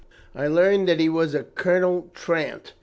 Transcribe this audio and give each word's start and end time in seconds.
"I 0.33 0.47
learned 0.47 0.87
that 0.87 0.99
he 0.99 1.09
was 1.09 1.35
a 1.35 1.43
Colonel 1.43 2.09
Trant. 2.15 2.73